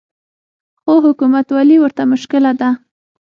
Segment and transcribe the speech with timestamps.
[0.81, 2.69] خو حکومتولي ورته مشکله ده